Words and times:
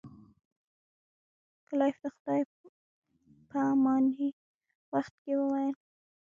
کلایف 1.67 1.95
د 2.03 2.05
خدای 2.15 2.41
په 3.49 3.57
امانی 3.73 4.27
په 4.37 4.39
وخت 4.95 5.13
کې 5.23 5.33
وویل. 5.39 5.75